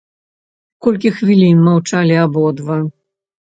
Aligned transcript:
Колькі 0.85 1.11
хвілін 1.19 1.63
маўчалі 1.69 2.21
абодва. 2.25 2.83